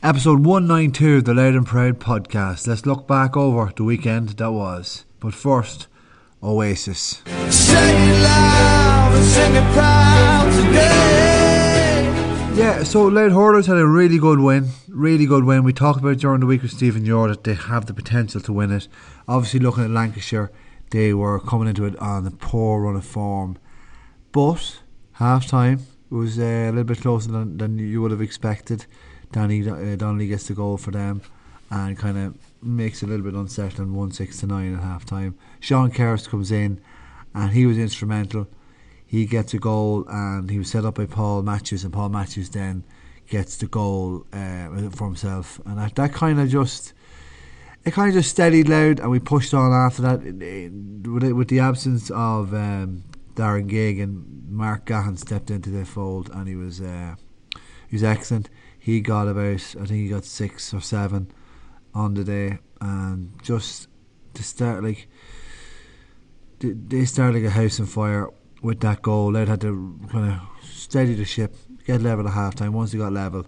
Episode 0.00 0.46
192 0.46 1.16
of 1.16 1.24
the 1.24 1.34
Loud 1.34 1.54
and 1.54 1.66
Proud 1.66 1.98
podcast. 1.98 2.68
Let's 2.68 2.86
look 2.86 3.08
back 3.08 3.36
over 3.36 3.72
the 3.74 3.82
weekend 3.82 4.28
that 4.28 4.52
was. 4.52 5.04
But 5.18 5.34
first, 5.34 5.88
Oasis. 6.40 7.20
Yeah, 12.56 12.84
so 12.84 13.06
Louth 13.06 13.32
Hurlers 13.32 13.66
had 13.66 13.76
a 13.76 13.88
really 13.88 14.18
good 14.18 14.38
win. 14.38 14.68
Really 14.86 15.26
good 15.26 15.42
win. 15.42 15.64
We 15.64 15.72
talked 15.72 15.98
about 15.98 16.18
during 16.18 16.38
the 16.38 16.46
week 16.46 16.62
with 16.62 16.70
Stephen 16.70 17.04
Ure 17.04 17.26
that 17.26 17.42
they 17.42 17.54
have 17.54 17.86
the 17.86 17.94
potential 17.94 18.40
to 18.42 18.52
win 18.52 18.70
it. 18.70 18.86
Obviously, 19.26 19.58
looking 19.58 19.82
at 19.82 19.90
Lancashire, 19.90 20.52
they 20.90 21.12
were 21.12 21.40
coming 21.40 21.66
into 21.66 21.86
it 21.86 21.96
on 21.98 22.24
a 22.24 22.30
poor 22.30 22.82
run 22.82 22.94
of 22.94 23.04
form. 23.04 23.58
But 24.30 24.78
half 25.14 25.48
time 25.48 25.88
was 26.08 26.38
uh, 26.38 26.42
a 26.42 26.66
little 26.70 26.84
bit 26.84 27.00
closer 27.00 27.32
than, 27.32 27.58
than 27.58 27.78
you 27.78 28.00
would 28.00 28.12
have 28.12 28.22
expected. 28.22 28.86
Danny 29.32 29.68
uh, 29.68 29.96
Donnelly 29.96 30.28
gets 30.28 30.48
the 30.48 30.54
goal 30.54 30.76
for 30.76 30.90
them 30.90 31.22
and 31.70 31.98
kind 31.98 32.18
of 32.18 32.34
makes 32.62 33.02
it 33.02 33.06
a 33.06 33.08
little 33.08 33.24
bit 33.24 33.34
unsettling 33.34 33.94
1 33.94 34.12
6 34.12 34.40
to 34.40 34.46
9 34.46 34.74
at 34.74 34.82
half 34.82 35.04
time. 35.04 35.36
Sean 35.60 35.90
Kerris 35.90 36.28
comes 36.28 36.50
in 36.50 36.80
and 37.34 37.52
he 37.52 37.66
was 37.66 37.78
instrumental 37.78 38.48
he 39.08 39.24
gets 39.24 39.54
a 39.54 39.58
goal 39.58 40.04
and 40.06 40.50
he 40.50 40.58
was 40.58 40.70
set 40.70 40.84
up 40.84 40.96
by 40.96 41.06
Paul 41.06 41.42
Matthews 41.42 41.82
and 41.82 41.92
Paul 41.92 42.10
Matthews 42.10 42.50
then 42.50 42.84
gets 43.26 43.56
the 43.56 43.66
goal 43.66 44.26
uh, 44.34 44.68
for 44.90 45.06
himself 45.06 45.58
and 45.64 45.78
that, 45.78 45.94
that 45.94 46.12
kind 46.12 46.38
of 46.38 46.50
just 46.50 46.92
it 47.86 47.94
kind 47.94 48.08
of 48.08 48.14
just 48.14 48.30
steadied 48.30 48.68
Louth 48.68 49.00
and 49.00 49.10
we 49.10 49.18
pushed 49.18 49.54
on 49.54 49.72
after 49.72 50.02
that 50.02 50.22
with, 50.22 51.24
it, 51.24 51.32
with 51.32 51.48
the 51.48 51.58
absence 51.58 52.10
of 52.10 52.52
um, 52.52 53.02
Darren 53.34 53.70
Geoghegan 53.70 54.46
Mark 54.50 54.84
Gahan 54.84 55.16
stepped 55.16 55.50
into 55.50 55.70
the 55.70 55.86
fold 55.86 56.30
and 56.34 56.46
he 56.46 56.54
was 56.54 56.82
uh, 56.82 57.14
he 57.88 57.96
was 57.96 58.04
excellent 58.04 58.48
he 58.78 59.00
got 59.00 59.28
about 59.28 59.74
I 59.80 59.84
think 59.84 59.90
he 59.90 60.08
got 60.08 60.24
six 60.24 60.72
or 60.72 60.80
seven 60.80 61.30
on 61.94 62.14
the 62.14 62.24
day 62.24 62.58
and 62.80 63.32
just 63.42 63.88
to 64.34 64.42
start 64.42 64.84
like 64.84 65.08
they 66.60 67.04
started 67.04 67.42
like 67.42 67.50
a 67.52 67.54
house 67.54 67.78
on 67.80 67.86
fire 67.86 68.28
with 68.62 68.80
that 68.80 69.02
goal. 69.02 69.32
They'd 69.32 69.48
had 69.48 69.60
to 69.62 69.98
kind 70.10 70.32
of 70.32 70.40
steady 70.64 71.14
the 71.14 71.24
ship, 71.24 71.54
get 71.86 72.02
level 72.02 72.26
at 72.26 72.34
half 72.34 72.54
time. 72.54 72.72
Once 72.72 72.92
they 72.92 72.98
got 72.98 73.12
level, 73.12 73.46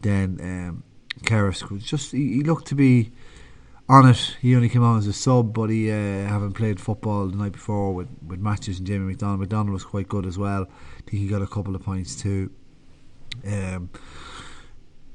then 0.00 0.38
um, 0.42 0.84
Kerris 1.22 1.70
was 1.70 1.84
just 1.84 2.12
he, 2.12 2.34
he, 2.34 2.42
looked 2.42 2.66
to 2.68 2.74
be 2.74 3.12
on 3.88 4.08
it. 4.08 4.36
He 4.40 4.54
only 4.54 4.68
came 4.68 4.82
on 4.82 4.98
as 4.98 5.06
a 5.06 5.12
sub, 5.12 5.54
but 5.54 5.70
he 5.70 5.90
uh, 5.90 5.94
having 5.94 6.52
played 6.52 6.80
football 6.80 7.28
the 7.28 7.36
night 7.36 7.52
before 7.52 7.94
with 7.94 8.08
with 8.26 8.40
Matthews 8.40 8.78
and 8.78 8.86
Jamie 8.86 9.06
McDonald. 9.06 9.40
McDonald 9.40 9.72
was 9.72 9.84
quite 9.84 10.08
good 10.08 10.26
as 10.26 10.36
well. 10.36 10.66
I 10.98 11.10
think 11.10 11.22
he 11.22 11.28
got 11.28 11.42
a 11.42 11.46
couple 11.46 11.74
of 11.74 11.82
points 11.82 12.14
too. 12.14 12.50
Um, 13.46 13.90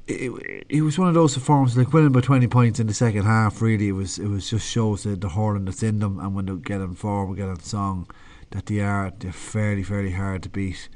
it, 0.06 0.64
it 0.68 0.82
was 0.82 0.98
one 0.98 1.08
of 1.08 1.14
those 1.14 1.34
performances 1.34 1.76
like 1.76 1.92
winning 1.92 2.12
by 2.12 2.20
20 2.20 2.46
points 2.46 2.78
in 2.78 2.86
the 2.86 2.94
second 2.94 3.24
half 3.24 3.60
really 3.60 3.88
it 3.88 3.92
was 3.92 4.20
it 4.20 4.28
was 4.28 4.48
just 4.48 4.70
shows 4.70 5.02
the, 5.02 5.16
the 5.16 5.28
hurling 5.28 5.64
that's 5.64 5.82
in 5.82 5.98
them 5.98 6.20
and 6.20 6.32
when 6.32 6.46
they 6.46 6.54
get 6.54 6.80
on 6.80 6.94
form 6.94 7.34
get 7.34 7.48
on 7.48 7.58
song 7.58 8.06
that 8.50 8.66
they 8.66 8.80
are 8.80 9.12
they're 9.18 9.32
fairly 9.32 9.82
fairly 9.82 10.12
hard 10.12 10.42
to 10.44 10.48
beat, 10.48 10.88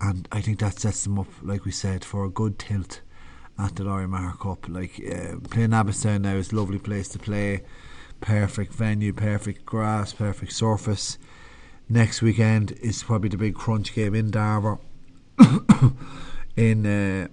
and 0.00 0.28
I 0.30 0.40
think 0.40 0.58
that 0.60 0.78
sets 0.78 1.04
them 1.04 1.18
up, 1.18 1.28
like 1.42 1.64
we 1.64 1.70
said, 1.70 2.04
for 2.04 2.24
a 2.24 2.30
good 2.30 2.58
tilt 2.58 3.00
at 3.58 3.76
the 3.76 3.84
Lory 3.84 4.06
Meagher 4.06 4.38
Cup. 4.38 4.68
Like 4.68 5.00
uh, 5.00 5.36
playing 5.50 5.70
Abbotstown 5.70 6.22
now 6.22 6.36
is 6.36 6.52
a 6.52 6.56
lovely 6.56 6.78
place 6.78 7.08
to 7.08 7.18
play, 7.18 7.62
perfect 8.20 8.72
venue, 8.72 9.12
perfect 9.12 9.64
grass, 9.64 10.12
perfect 10.12 10.52
surface. 10.52 11.18
Next 11.88 12.20
weekend 12.20 12.72
is 12.82 13.02
probably 13.02 13.30
the 13.30 13.38
big 13.38 13.54
crunch 13.54 13.94
game 13.94 14.14
in 14.14 14.30
Darver, 14.30 14.78
in 16.58 16.84
uh, 16.84 17.28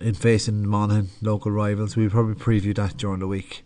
in 0.00 0.14
facing 0.14 0.66
Monaghan, 0.66 1.08
local 1.22 1.50
rivals. 1.50 1.96
We'll 1.96 2.10
probably 2.10 2.34
preview 2.34 2.74
that 2.76 2.96
during 2.96 3.20
the 3.20 3.28
week 3.28 3.64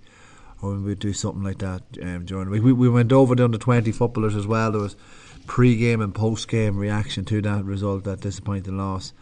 or 0.61 0.75
we'd 0.75 0.99
do 0.99 1.13
something 1.13 1.43
like 1.43 1.59
that 1.59 1.83
um, 2.03 2.25
during 2.25 2.47
the 2.47 2.51
week. 2.51 2.63
We, 2.63 2.73
we 2.73 2.89
went 2.89 3.13
over 3.13 3.35
the 3.35 3.45
under 3.45 3.59
20 3.59 3.93
footballers 3.93 4.35
as 4.35 4.47
well. 4.47 4.73
There 4.73 4.81
was 4.81 4.97
pre 5.47 5.77
game 5.77 6.01
and 6.01 6.15
post 6.15 6.49
game 6.49 6.77
reaction 6.77 7.25
to 7.27 7.41
that 7.43 7.65
result, 7.65 8.05
that 8.05 8.21
disappointing 8.21 8.77
loss. 8.77 9.13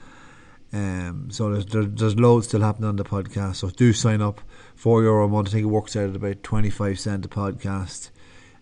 Um, 0.73 1.29
so 1.31 1.51
there's, 1.51 1.67
there, 1.67 1.85
there's 1.85 2.17
loads 2.17 2.49
still 2.49 2.63
happening 2.63 2.89
on 2.89 2.97
the 2.97 3.05
podcast. 3.05 3.57
So 3.57 3.71
do 3.71 3.93
sign 3.93 4.23
up. 4.23 4.41
Four 4.75 5.03
euro 5.03 5.27
a 5.27 5.29
month. 5.29 5.49
I 5.49 5.53
think 5.53 5.65
it 5.65 5.69
works 5.69 5.97
out 5.97 6.11
at 6.11 6.17
about 6.17 6.43
25 6.43 6.99
cent 6.99 7.25
a 7.25 7.29
podcast. 7.29 8.11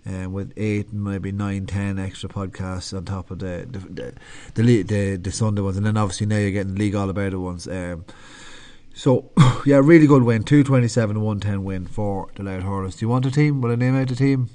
Um, 0.07 0.35
with 0.35 0.53
eight, 0.59 0.93
maybe 0.93 1.33
nine, 1.33 1.65
ten 1.65 1.99
extra 1.99 2.29
podcasts 2.29 2.95
on 2.95 3.07
top 3.07 3.31
of 3.31 3.39
the 3.39 3.67
the 3.71 3.79
the, 3.79 4.63
the, 4.63 4.83
the, 4.83 5.17
the 5.17 5.33
Sunday 5.33 5.63
ones, 5.63 5.79
and 5.79 5.87
then 5.87 5.97
obviously 5.97 6.27
now 6.27 6.37
you're 6.37 6.51
getting 6.51 6.75
league 6.75 6.95
all 6.95 7.09
about 7.09 7.33
it 7.33 7.39
ones. 7.39 7.67
Um, 7.67 8.05
so, 8.95 9.31
yeah, 9.67 9.81
really 9.83 10.07
good 10.07 10.23
win. 10.23 10.45
227 10.45 11.21
110 11.21 11.65
win 11.65 11.87
for 11.87 12.29
the 12.37 12.43
Louth 12.43 12.63
Hurlers. 12.63 12.97
Do 12.97 13.05
you 13.05 13.09
want 13.09 13.27
a 13.27 13.31
team? 13.31 13.61
Will 13.61 13.73
I 13.73 13.75
name 13.77 13.97
out 13.97 14.11
a 14.11 14.17
team? 14.17 14.51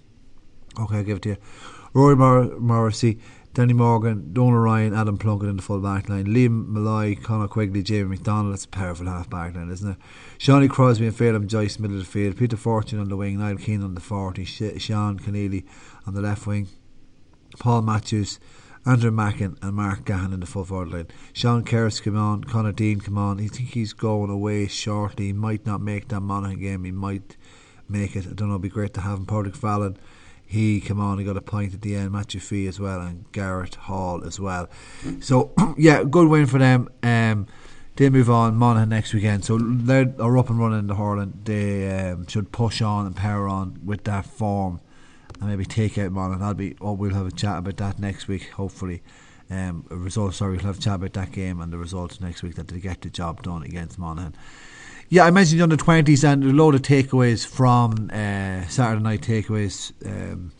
Okay, 0.79 0.97
I'll 0.97 1.03
give 1.03 1.17
it 1.17 1.23
to 1.23 1.29
you. 1.29 1.37
Rory 1.93 2.15
Mor- 2.15 2.59
Morrissey, 2.59 3.19
Danny 3.53 3.73
Morgan, 3.73 4.31
Donal 4.31 4.59
Ryan, 4.59 4.93
Adam 4.93 5.17
Plunkett 5.17 5.49
in 5.49 5.57
the 5.57 5.61
full 5.61 5.79
back 5.79 6.07
line, 6.07 6.27
Liam 6.27 6.67
Malloy, 6.67 7.15
Conor 7.15 7.47
Quigley, 7.47 7.81
Jamie 7.81 8.09
McDonald. 8.09 8.53
That's 8.53 8.65
a 8.65 8.69
powerful 8.69 9.07
half 9.07 9.29
back 9.29 9.55
line, 9.55 9.71
isn't 9.71 9.91
it? 9.91 9.97
Shawnee 10.37 10.67
Crosby 10.67 11.07
and 11.07 11.15
Phelan 11.15 11.47
Joyce, 11.47 11.79
middle 11.79 11.97
of 11.97 12.03
the 12.03 12.09
field. 12.09 12.37
Peter 12.37 12.55
Fortune 12.55 12.99
on 12.99 13.09
the 13.09 13.17
wing, 13.17 13.39
Niall 13.39 13.57
Keane 13.57 13.83
on 13.83 13.95
the 13.95 14.01
40, 14.01 14.45
Sean 14.45 15.19
Keneally 15.19 15.65
on 16.05 16.13
the 16.13 16.21
left 16.21 16.45
wing, 16.45 16.67
Paul 17.57 17.81
Matthews. 17.81 18.39
Andrew 18.85 19.11
Mackin 19.11 19.57
and 19.61 19.75
Mark 19.75 20.05
Gahan 20.05 20.31
in 20.31 20.39
the 20.39 20.45
full 20.45 20.63
forward 20.63 20.91
line. 20.91 21.07
Sean 21.33 21.65
Kerris 21.65 22.01
come 22.01 22.15
on, 22.15 22.45
Connor 22.45 22.71
Dean 22.71 23.01
come 23.01 23.17
on. 23.17 23.39
I 23.39 23.47
think 23.47 23.71
he's 23.71 23.91
going 23.91 24.29
away 24.29 24.67
shortly. 24.67 25.27
He 25.27 25.33
might 25.33 25.65
not 25.65 25.81
make 25.81 26.07
that 26.07 26.21
Monaghan 26.21 26.59
game. 26.59 26.83
He 26.85 26.91
might 26.91 27.35
make 27.89 28.15
it. 28.15 28.25
I 28.25 28.33
don't 28.33 28.47
know. 28.47 28.55
It'd 28.55 28.61
be 28.61 28.69
great 28.69 28.93
to 28.93 29.01
have 29.01 29.19
him. 29.19 29.25
Patrick 29.25 29.55
Fallon, 29.55 29.97
he 30.49 30.81
come 30.81 30.99
on. 30.99 31.19
He 31.19 31.23
got 31.23 31.37
a 31.37 31.41
point 31.41 31.75
at 31.75 31.81
the 31.83 31.95
end. 31.95 32.11
Matthew 32.11 32.39
Fee 32.39 32.65
as 32.65 32.79
well, 32.79 33.01
and 33.01 33.31
Garrett 33.31 33.75
Hall 33.75 34.23
as 34.25 34.39
well. 34.39 34.67
So 35.19 35.53
yeah, 35.77 36.03
good 36.03 36.27
win 36.27 36.47
for 36.47 36.57
them. 36.57 36.89
Um, 37.03 37.45
they 37.97 38.09
move 38.09 38.31
on 38.31 38.55
Monaghan 38.55 38.89
next 38.89 39.13
weekend, 39.13 39.45
so 39.45 39.59
they're 39.59 40.37
up 40.37 40.49
and 40.49 40.57
running 40.59 40.79
in 40.79 40.87
the 40.87 40.95
hurling. 40.95 41.39
They 41.43 42.09
um, 42.09 42.25
should 42.25 42.51
push 42.51 42.81
on 42.81 43.05
and 43.05 43.15
power 43.15 43.47
on 43.47 43.79
with 43.85 44.05
that 44.05 44.25
form 44.25 44.81
and 45.39 45.49
maybe 45.49 45.65
take 45.65 45.99
out 45.99 46.11
Monaghan. 46.11 46.39
That'll 46.39 46.55
be. 46.55 46.75
Oh, 46.81 46.93
we'll 46.93 47.13
have 47.13 47.27
a 47.27 47.31
chat 47.31 47.59
about 47.59 47.77
that 47.77 47.99
next 47.99 48.27
week, 48.27 48.49
hopefully. 48.49 49.03
Um, 49.51 49.85
a 49.91 49.95
result. 49.95 50.33
Sorry, 50.33 50.53
we'll 50.53 50.65
have 50.65 50.79
a 50.79 50.81
chat 50.81 50.95
about 50.95 51.13
that 51.13 51.31
game 51.31 51.61
and 51.61 51.71
the 51.71 51.77
results 51.77 52.19
next 52.19 52.41
week 52.41 52.55
that 52.55 52.69
they 52.69 52.79
get 52.79 53.01
the 53.01 53.11
job 53.11 53.43
done 53.43 53.61
against 53.61 53.99
Monaghan. 53.99 54.33
Yeah, 55.09 55.25
I 55.25 55.31
mentioned 55.31 55.59
the 55.59 55.63
under 55.63 55.75
twenties 55.75 56.23
and 56.23 56.43
a 56.43 56.47
load 56.47 56.75
of 56.75 56.83
takeaways 56.83 57.45
from 57.45 58.11
uh, 58.13 58.67
Saturday 58.67 59.01
night 59.01 59.21
takeaways. 59.21 59.91
Um, 60.05 60.51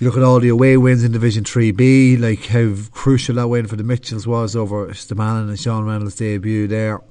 you 0.00 0.06
look 0.06 0.16
at 0.16 0.22
all 0.22 0.40
the 0.40 0.48
away 0.48 0.76
wins 0.76 1.04
in 1.04 1.12
Division 1.12 1.44
3B, 1.44 2.18
like 2.18 2.46
how 2.46 2.74
crucial 2.90 3.36
that 3.36 3.48
win 3.48 3.66
for 3.66 3.76
the 3.76 3.84
Mitchells 3.84 4.26
was 4.26 4.56
over 4.56 4.88
Stabannon 4.88 5.48
and 5.48 5.60
Sean 5.60 5.84
Reynolds' 5.84 6.16
debut 6.16 6.66
there 6.66 7.02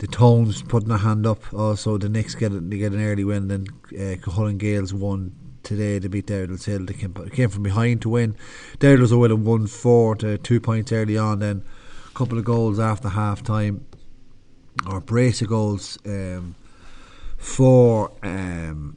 the 0.00 0.06
Tones 0.06 0.62
putting 0.62 0.88
their 0.88 0.98
hand 0.98 1.26
up. 1.26 1.52
Also, 1.52 1.98
the 1.98 2.08
Knicks 2.08 2.34
get 2.34 2.52
they 2.70 2.78
get 2.78 2.92
an 2.92 3.04
early 3.04 3.22
win. 3.22 3.48
Then 3.48 3.66
uh, 3.92 4.16
Cuchulainn 4.16 4.58
Gaels 4.58 4.94
won 4.94 5.32
today 5.62 6.00
to 6.00 6.08
beat 6.08 6.26
Dowdall's 6.26 6.64
Hill. 6.64 6.86
They 6.86 6.94
came, 6.94 7.12
came 7.30 7.50
from 7.50 7.62
behind 7.62 8.00
to 8.02 8.08
win. 8.08 8.34
Dowdall's 8.78 9.10
Hill 9.10 9.36
won 9.36 9.66
four 9.66 10.16
to 10.16 10.38
two 10.38 10.58
points 10.58 10.90
early 10.90 11.18
on. 11.18 11.40
Then 11.40 11.62
a 12.08 12.14
couple 12.14 12.38
of 12.38 12.44
goals 12.44 12.80
after 12.80 13.10
half 13.10 13.42
time, 13.42 13.84
or 14.86 15.00
brace 15.00 15.42
of 15.42 15.48
goals 15.48 15.98
um, 16.06 16.54
for. 17.36 18.12
Um, 18.22 18.96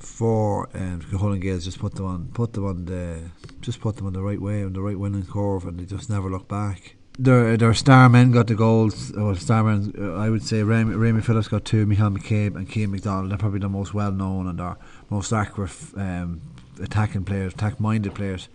for 0.00 0.68
um, 0.74 1.00
Cuchulainn 1.00 1.40
Gaels 1.40 1.64
just 1.64 1.78
put 1.78 1.94
them 1.94 2.04
on, 2.04 2.28
put 2.34 2.52
them 2.52 2.66
on 2.66 2.84
the, 2.84 3.22
just 3.62 3.80
put 3.80 3.96
them 3.96 4.06
on 4.06 4.12
the 4.12 4.22
right 4.22 4.40
way, 4.40 4.62
on 4.62 4.74
the 4.74 4.82
right 4.82 4.98
winning 4.98 5.24
curve, 5.24 5.64
and 5.64 5.80
they 5.80 5.86
just 5.86 6.10
never 6.10 6.28
look 6.28 6.46
back 6.46 6.94
their 7.18 7.56
their 7.56 7.74
star 7.74 8.08
men 8.08 8.32
got 8.32 8.48
the 8.48 8.54
goals. 8.54 9.12
Well, 9.14 9.34
star 9.36 9.64
men, 9.64 9.94
I 10.16 10.30
would 10.30 10.42
say 10.42 10.62
Rami, 10.62 10.94
Rami 10.94 11.20
Phillips 11.20 11.48
got 11.48 11.64
two, 11.64 11.86
Michael 11.86 12.10
McCabe 12.10 12.56
and 12.56 12.68
Keane 12.68 12.90
McDonald. 12.90 13.30
They're 13.30 13.38
probably 13.38 13.60
the 13.60 13.68
most 13.68 13.94
well 13.94 14.12
known 14.12 14.48
and 14.48 14.60
our 14.60 14.76
most 15.10 15.32
accurate 15.32 15.72
um, 15.96 16.40
attacking 16.80 17.24
players, 17.24 17.54
attack 17.54 17.78
minded 17.78 18.14
players. 18.14 18.48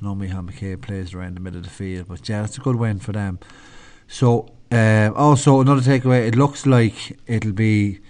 I 0.00 0.04
know 0.04 0.14
Michael 0.14 0.42
McCabe 0.42 0.80
plays 0.80 1.14
around 1.14 1.36
the 1.36 1.40
middle 1.40 1.58
of 1.58 1.64
the 1.64 1.70
field, 1.70 2.08
but 2.08 2.28
yeah, 2.28 2.44
it's 2.44 2.58
a 2.58 2.60
good 2.60 2.76
win 2.76 2.98
for 2.98 3.12
them. 3.12 3.38
So, 4.08 4.48
uh, 4.70 5.10
also 5.14 5.60
another 5.60 5.80
takeaway, 5.80 6.26
it 6.26 6.36
looks 6.36 6.66
like 6.66 7.18
it'll 7.26 7.52
be 7.52 8.00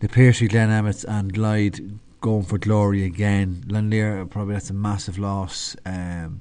the 0.00 0.08
Piercy, 0.08 0.48
Glen 0.48 0.70
Emmets, 0.70 1.04
and 1.04 1.32
Glyde 1.32 1.98
going 2.20 2.44
for 2.44 2.58
glory 2.58 3.04
again. 3.04 3.64
Lann 3.68 3.90
Léire, 3.90 4.28
probably 4.28 4.54
that's 4.54 4.70
a 4.70 4.74
massive 4.74 5.18
loss. 5.18 5.76
Um, 5.84 6.40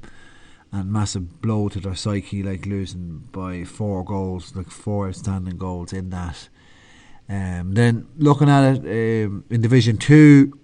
and 0.73 0.91
massive 0.91 1.39
blow 1.39 1.69
to 1.69 1.79
their 1.79 1.93
psyche, 1.93 2.41
like 2.41 2.65
losing 2.65 3.27
by 3.31 3.63
four 3.63 4.03
goals, 4.03 4.55
like 4.55 4.71
four 4.71 5.07
outstanding 5.07 5.57
goals 5.57 5.93
in 5.93 6.09
that. 6.09 6.49
Um, 7.29 7.75
then 7.75 8.07
looking 8.17 8.49
at 8.49 8.77
it 8.77 9.25
um, 9.25 9.45
in 9.51 9.61
Division 9.61 9.97
Two, 9.97 10.59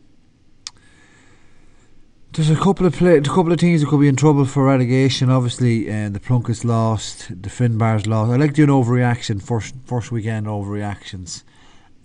There's 2.33 2.51
a 2.51 2.55
couple 2.55 2.85
of 2.85 2.95
play, 2.95 3.17
a 3.17 3.21
couple 3.21 3.51
of 3.51 3.59
teams 3.59 3.81
that 3.81 3.87
could 3.89 3.99
be 3.99 4.07
in 4.07 4.15
trouble 4.15 4.45
for 4.45 4.65
relegation. 4.65 5.31
Obviously, 5.31 5.91
uh, 5.91 6.09
the 6.09 6.19
Plunkets 6.19 6.63
lost, 6.63 7.29
the 7.29 7.49
Finbars 7.49 8.05
lost. 8.05 8.31
I 8.31 8.35
like 8.35 8.53
doing 8.53 8.69
overreaction 8.69 9.41
first 9.41 9.73
first 9.85 10.11
weekend 10.11 10.45
overreactions. 10.45 11.41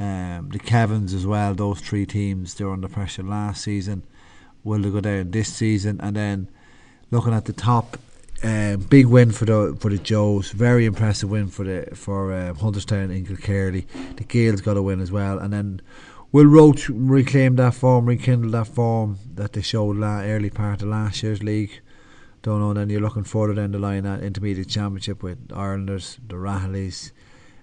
Um, 0.00 0.48
the 0.50 0.58
Kevins 0.58 1.12
as 1.12 1.26
well. 1.26 1.54
Those 1.54 1.80
three 1.80 2.06
teams 2.06 2.54
they 2.54 2.64
were 2.64 2.72
under 2.72 2.88
pressure 2.88 3.22
last 3.22 3.62
season. 3.64 4.02
Will 4.64 4.80
they 4.80 4.88
go 4.88 5.00
down 5.02 5.30
this 5.30 5.52
season? 5.52 6.00
And 6.00 6.16
then 6.16 6.48
looking 7.10 7.34
at 7.34 7.44
the 7.44 7.52
top, 7.52 7.98
um, 8.42 8.78
big 8.78 9.04
win 9.04 9.30
for 9.30 9.44
the 9.44 9.76
for 9.78 9.90
the 9.90 9.98
Joes. 9.98 10.52
Very 10.52 10.86
impressive 10.86 11.28
win 11.28 11.48
for 11.48 11.64
the 11.64 11.94
for 11.94 12.32
um, 12.32 12.56
Hunterstown 12.56 13.14
and 13.14 13.28
Kilkerley. 13.28 13.84
The 14.16 14.24
Gales 14.24 14.62
got 14.62 14.78
a 14.78 14.82
win 14.82 15.00
as 15.00 15.12
well, 15.12 15.38
and 15.38 15.52
then 15.52 15.82
Will 16.34 16.46
Roche 16.46 16.88
reclaim 16.88 17.54
that 17.54 17.74
form, 17.74 18.06
rekindle 18.06 18.50
that 18.50 18.66
form 18.66 19.20
that 19.36 19.52
they 19.52 19.62
showed 19.62 19.98
la- 19.98 20.22
early 20.22 20.50
part 20.50 20.82
of 20.82 20.88
last 20.88 21.22
year's 21.22 21.44
league? 21.44 21.80
Don't 22.42 22.58
know. 22.58 22.74
Then 22.74 22.90
you're 22.90 23.00
looking 23.00 23.22
further 23.22 23.54
down 23.54 23.70
the 23.70 23.78
line 23.78 24.04
at 24.04 24.20
intermediate 24.20 24.68
championship 24.68 25.22
with 25.22 25.52
Irelanders, 25.52 26.18
the 26.26 26.34
Rahleys, 26.34 27.12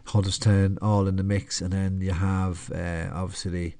Huddersfield, 0.06 0.80
all 0.82 1.06
in 1.10 1.18
the 1.18 1.24
mix, 1.24 1.60
and 1.60 1.74
then 1.74 2.00
you 2.00 2.14
have 2.14 2.72
uh, 2.72 3.10
obviously 3.14 3.76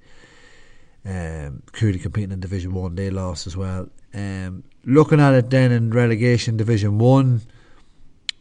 um, 1.06 1.64
Cooley 1.72 1.98
competing 1.98 2.34
in 2.34 2.42
Division 2.42 2.74
One. 2.74 2.96
They 2.96 3.10
lost 3.10 3.48
as 3.48 3.56
well. 3.56 3.88
Um, 4.14 4.66
looking 4.84 5.22
at 5.22 5.34
it 5.34 5.50
then 5.50 5.72
in 5.72 5.92
relegation 5.92 6.58
Division 6.58 7.00
One 7.00 7.44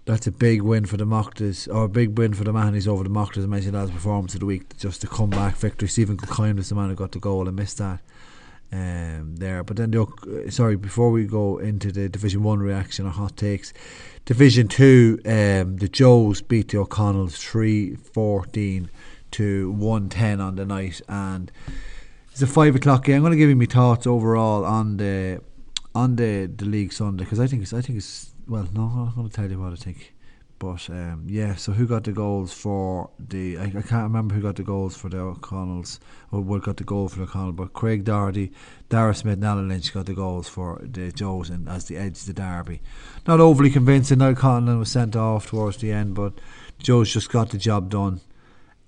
that's 0.04 0.26
a 0.26 0.32
big 0.32 0.62
win 0.62 0.86
for 0.86 0.96
the 0.96 1.04
Mochtas, 1.04 1.72
or 1.72 1.84
a 1.84 1.88
big 1.88 2.16
win 2.18 2.34
for 2.34 2.44
the 2.44 2.52
Mahonys 2.52 2.88
over 2.88 3.04
the 3.04 3.10
Mochtas. 3.10 3.44
I 3.44 3.46
mentioned 3.46 3.74
that 3.74 3.84
as 3.84 3.90
performance 3.90 4.34
of 4.34 4.40
the 4.40 4.46
week, 4.46 4.76
just 4.78 5.04
a 5.04 5.06
comeback 5.06 5.56
victory. 5.56 5.88
Stephen 5.88 6.16
Kilcoyne 6.16 6.56
was 6.56 6.68
the 6.68 6.74
man 6.74 6.88
who 6.88 6.94
got 6.94 7.12
the 7.12 7.18
goal 7.18 7.46
and 7.46 7.56
missed 7.56 7.78
that 7.78 8.00
um, 8.72 9.36
there. 9.36 9.62
But 9.62 9.76
then, 9.76 9.90
the, 9.90 10.46
sorry, 10.50 10.76
before 10.76 11.10
we 11.10 11.24
go 11.24 11.58
into 11.58 11.92
the 11.92 12.08
Division 12.08 12.42
1 12.42 12.58
reaction 12.60 13.06
or 13.06 13.10
hot 13.10 13.36
takes, 13.36 13.72
Division 14.24 14.68
2, 14.68 15.20
um, 15.24 15.76
the 15.76 15.88
Joes 15.88 16.40
beat 16.40 16.68
the 16.68 16.78
O'Connells 16.78 17.36
3 17.36 17.96
14 17.96 18.90
to 19.32 19.70
110 19.72 20.40
on 20.40 20.56
the 20.56 20.64
night. 20.64 21.00
And 21.08 21.50
it's 22.30 22.42
a 22.42 22.46
5 22.46 22.76
o'clock 22.76 23.04
game. 23.04 23.16
I'm 23.16 23.22
going 23.22 23.32
to 23.32 23.38
give 23.38 23.48
you 23.48 23.56
my 23.56 23.66
thoughts 23.66 24.06
overall 24.06 24.64
on 24.64 24.96
the 24.96 25.42
on 25.92 26.14
the, 26.14 26.46
the 26.46 26.64
league 26.64 26.92
Sunday 26.92 27.24
because 27.24 27.40
I 27.40 27.48
think 27.48 27.62
it's 27.62 27.72
I 27.72 27.80
think 27.80 27.98
it's 27.98 28.32
well, 28.50 28.68
no, 28.74 28.82
I'm 28.82 29.04
not 29.04 29.14
going 29.14 29.28
to 29.28 29.34
tell 29.34 29.48
you 29.48 29.60
what 29.60 29.72
I 29.72 29.76
think. 29.76 30.12
But 30.58 30.90
um, 30.90 31.24
yeah, 31.26 31.54
so 31.54 31.72
who 31.72 31.86
got 31.86 32.04
the 32.04 32.12
goals 32.12 32.52
for 32.52 33.08
the? 33.18 33.56
I, 33.56 33.62
I, 33.62 33.80
can't 33.80 34.02
remember 34.02 34.34
who 34.34 34.42
got 34.42 34.56
the 34.56 34.62
goals 34.62 34.94
for 34.94 35.08
the 35.08 35.18
O'Connells 35.18 36.00
or 36.32 36.42
what 36.42 36.64
got 36.64 36.76
the 36.76 36.84
goal 36.84 37.08
for 37.08 37.18
the 37.18 37.22
O'Connell. 37.22 37.52
But 37.52 37.72
Craig 37.72 38.04
Doherty, 38.04 38.52
Dara 38.90 39.14
Smith, 39.14 39.34
and 39.34 39.44
Alan 39.44 39.68
Lynch 39.68 39.94
got 39.94 40.04
the 40.04 40.14
goals 40.14 40.48
for 40.48 40.78
the 40.82 41.12
Joes 41.12 41.48
and 41.48 41.66
as 41.66 41.86
the 41.86 41.96
edge 41.96 42.18
of 42.20 42.26
the 42.26 42.32
derby. 42.34 42.82
Not 43.26 43.40
overly 43.40 43.70
convincing. 43.70 44.18
Now 44.18 44.34
Conlon 44.34 44.80
was 44.80 44.90
sent 44.90 45.16
off 45.16 45.46
towards 45.46 45.78
the 45.78 45.92
end, 45.92 46.14
but 46.14 46.34
Joes 46.78 47.10
just 47.10 47.30
got 47.30 47.50
the 47.50 47.58
job 47.58 47.88
done. 47.88 48.20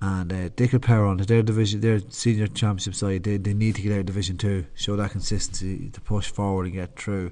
And 0.01 0.31
uh, 0.31 0.49
Dick 0.57 0.79
Perron, 0.83 1.19
their 1.19 1.43
division, 1.43 1.81
their 1.81 2.01
senior 2.11 2.49
championship 2.49 2.97
side, 2.97 3.23
they, 3.23 3.37
they 3.39 3.55
need 3.55 3.77
to 3.77 3.83
get 3.83 3.93
out 3.93 4.01
of 4.01 4.07
Division 4.07 4.37
Two, 4.37 4.67
show 4.75 4.97
that 4.97 5.13
consistency 5.13 5.89
to 5.91 6.01
push 6.01 6.31
forward 6.31 6.65
and 6.65 6.75
get 6.75 6.99
through. 6.99 7.31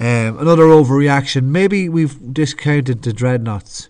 Um, 0.00 0.38
another 0.38 0.64
overreaction. 0.64 1.44
Maybe 1.44 1.88
we've 1.88 2.32
discounted 2.32 3.02
the 3.02 3.10
Dreadnots 3.10 3.88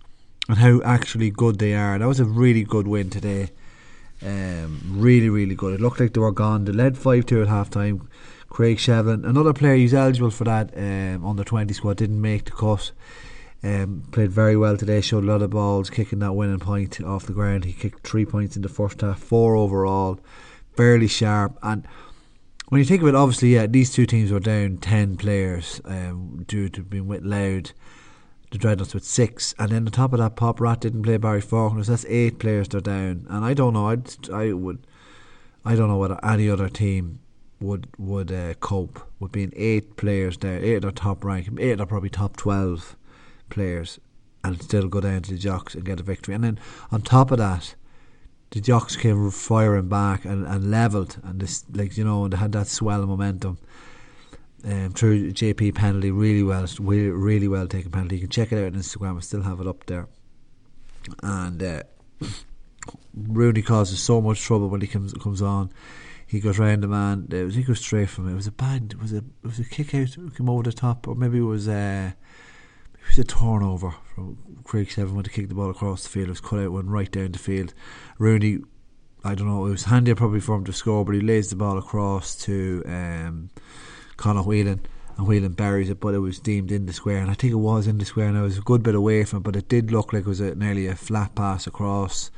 and 0.49 0.59
how 0.59 0.81
actually 0.83 1.31
good 1.31 1.59
they 1.59 1.75
are. 1.75 1.99
That 1.99 2.09
was 2.09 2.21
a 2.21 2.25
really 2.25 2.65
good 2.65 2.89
win 2.89 3.11
today. 3.11 3.51
Um, 4.25 4.81
really, 4.87 5.29
really 5.29 5.55
good. 5.55 5.75
It 5.75 5.81
looked 5.81 6.01
like 6.01 6.15
they 6.15 6.21
were 6.21 6.33
gone. 6.33 6.65
They 6.65 6.73
led 6.73 6.97
5 6.97 7.27
2 7.27 7.43
at 7.43 7.49
half 7.49 7.69
time. 7.69 8.09
Craig 8.49 8.79
Shevlin, 8.79 9.29
another 9.29 9.53
player 9.53 9.77
who's 9.77 9.93
eligible 9.93 10.31
for 10.31 10.45
that 10.45 10.77
um, 10.77 11.37
the 11.37 11.45
20 11.45 11.75
squad, 11.75 11.99
didn't 11.99 12.21
make 12.21 12.47
the 12.47 12.53
cut. 12.53 12.93
Um, 13.63 14.05
played 14.11 14.31
very 14.31 14.57
well 14.57 14.77
today, 14.79 15.03
showed 15.03 15.25
a 15.25 15.27
lot 15.27 15.43
of 15.43 15.51
balls, 15.51 15.91
kicking 15.91 16.21
that 16.21 16.33
winning 16.33 16.59
point 16.59 17.01
off 17.03 17.27
the 17.27 17.35
ground. 17.35 17.65
He 17.67 17.75
kicked 17.75 18.07
three 18.07 18.25
points 18.25 18.57
in 18.57 18.63
the 18.63 18.69
first 18.69 19.03
half, 19.03 19.19
four 19.19 19.57
overall, 19.57 20.19
fairly 20.75 21.09
sharp. 21.09 21.59
And 21.63 21.87
when 22.69 22.79
you 22.79 22.85
think 22.85 23.03
of 23.03 23.09
it, 23.09 23.15
obviously, 23.15 23.55
yeah, 23.55 23.67
these 23.67 23.93
two 23.93 24.07
teams 24.07 24.31
were 24.31 24.41
down 24.41 24.79
10 24.79 25.17
players 25.17 25.81
um, 25.85 26.45
due 26.47 26.69
to 26.69 26.83
being 26.83 27.07
with 27.07 27.25
Louth. 27.25 27.73
The 28.51 28.57
Dreadnots 28.57 28.95
with 28.95 29.05
six, 29.05 29.55
and 29.59 29.71
then 29.71 29.85
on 29.85 29.93
top 29.93 30.15
of 30.15 30.21
that, 30.21 30.37
Pop 30.37 30.59
Rat 30.59 30.81
didn't 30.81 31.03
play 31.03 31.19
Barry 31.19 31.43
Faulkner, 31.43 31.85
so 31.85 31.93
that's 31.93 32.07
eight 32.07 32.39
players 32.39 32.67
they're 32.67 32.81
down. 32.81 33.27
And 33.29 33.45
I 33.45 33.53
don't 33.53 33.75
know, 33.75 33.91
I'd, 33.91 34.31
I 34.31 34.55
would, 34.55 34.87
I 35.67 35.75
don't 35.75 35.89
know 35.89 35.99
whether 35.99 36.19
any 36.25 36.49
other 36.49 36.71
team 36.71 37.21
would 37.61 37.89
would 37.99 38.33
uh, 38.33 38.55
cope 38.55 39.01
with 39.19 39.33
being 39.33 39.53
eight 39.55 39.97
players 39.97 40.39
there, 40.39 40.65
eight 40.65 40.85
are 40.85 40.91
top 40.91 41.25
rank, 41.25 41.49
eight 41.59 41.79
are 41.79 41.87
probably 41.87 42.09
top 42.09 42.39
twelve 42.39 42.97
players, 43.51 43.99
and 44.43 44.63
still 44.63 44.89
go 44.89 45.03
down 45.03 45.23
to 45.23 45.33
the 45.33 45.39
jocks 45.39 45.75
and 45.75 45.85
get 45.85 46.01
a 46.01 46.03
victory. 46.03 46.35
And 46.35 46.45
then 46.45 46.59
on 46.91 47.03
top 47.03 47.31
of 47.31 47.37
that, 47.39 47.75
the 48.51 48.61
jocks 48.61 48.97
came 48.97 49.31
firing 49.31 49.89
back 49.89 50.25
and, 50.25 50.47
and 50.47 50.71
levelled 50.71 51.19
and 51.23 51.41
this 51.41 51.65
like 51.73 51.97
you 51.97 52.05
know 52.05 52.29
they 52.29 52.37
had 52.37 52.53
that 52.53 52.67
swell 52.67 53.03
of 53.03 53.09
momentum. 53.09 53.59
Um, 54.65 54.91
through 54.91 55.31
JP 55.35 55.77
penalty 55.77 56.11
really 56.11 56.43
well 56.43 56.67
really, 56.81 57.11
really 57.11 57.47
well 57.47 57.69
taken 57.69 57.93
penalty. 57.93 58.17
You 58.17 58.23
can 58.23 58.31
check 58.31 58.51
it 58.51 58.59
out 58.59 58.75
on 58.75 58.81
Instagram 58.81 59.17
I 59.17 59.21
still 59.21 59.43
have 59.43 59.61
it 59.61 59.69
up 59.69 59.87
there. 59.87 60.09
And 61.23 61.63
uh, 61.63 61.83
Rooney 63.15 63.63
causes 63.63 64.01
so 64.01 64.21
much 64.21 64.41
trouble 64.41 64.69
when 64.69 64.81
he 64.81 64.89
comes 64.89 65.13
comes 65.15 65.43
on. 65.43 65.71
He 66.27 66.41
goes 66.41 66.59
round 66.59 66.83
the 66.83 66.89
man 66.89 67.29
was, 67.31 67.55
he 67.55 67.63
goes 67.63 67.79
straight 67.79 68.09
from 68.09 68.29
it 68.29 68.33
it 68.33 68.35
was 68.35 68.49
a 68.49 68.53
bad 68.53 68.93
it 68.93 69.01
was 69.01 69.13
a 69.13 69.19
it 69.19 69.45
was 69.45 69.61
a 69.61 69.65
kick 69.65 69.95
out 69.95 70.17
came 70.37 70.51
over 70.51 70.65
the 70.65 70.73
top 70.73 71.07
or 71.07 71.15
maybe 71.15 71.39
it 71.39 71.43
was 71.43 71.69
uh, 71.69 72.11
it 73.09 73.17
was 73.17 73.19
a 73.19 73.25
turnover 73.25 73.95
from 74.15 74.37
Craig 74.65 74.91
Seven 74.91 75.15
went 75.15 75.25
to 75.25 75.33
kick 75.33 75.49
the 75.49 75.55
ball 75.55 75.71
across 75.71 76.03
the 76.03 76.11
field. 76.11 76.27
It 76.27 76.33
was 76.33 76.41
cut 76.41 76.59
out, 76.59 76.73
went 76.73 76.89
right 76.89 77.11
down 77.11 77.33
the 77.33 77.39
field. 77.39 77.73
Rooney, 78.19 78.59
I 79.25 79.35
don't 79.35 79.49
know, 79.49 79.65
it 79.65 79.71
was 79.71 79.85
handier 79.85 80.15
probably 80.15 80.41
for 80.41 80.57
him 80.57 80.65
to 80.65 80.73
score, 80.73 81.05
but 81.05 81.15
he 81.15 81.21
lays 81.23 81.49
the 81.49 81.57
ball 81.57 81.79
across 81.79 82.37
to 82.45 82.83
um, 82.87 83.51
Conor 84.19 84.43
Whelan. 84.43 84.83
And 85.17 85.27
Whelan 85.27 85.53
buries 85.53 85.91
it, 85.91 86.01
but 86.01 86.15
it 86.15 86.19
was 86.19 86.39
deemed 86.39 86.71
in 86.71 86.87
the 86.87 86.93
square, 86.93 87.19
and 87.19 87.31
I 87.31 87.35
think 87.35 87.53
it 87.53 87.57
was 87.57 87.87
in 87.87 87.99
the 87.99 88.05
square. 88.05 88.29
And 88.29 88.37
it 88.37 88.43
was 88.43 88.59
a 88.59 88.63
good 88.63 88.83
bit 88.83 88.95
away 88.95 89.25
from 89.25 89.39
it, 89.39 89.43
but 89.43 89.57
it 89.57 89.69
did 89.69 89.91
look 89.91 90.13
like 90.13 90.23
it 90.23 90.29
was 90.29 90.41
a, 90.41 90.55
nearly 90.55 90.87
a 90.87 90.95
flat 90.95 91.35
pass 91.35 91.67
across, 91.67 92.31